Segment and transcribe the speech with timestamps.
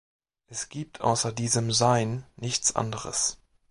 [0.47, 3.37] Es gibt außer diesem Sein nichts anderes.